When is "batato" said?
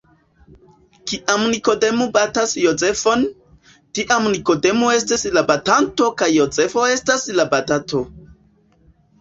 7.55-8.03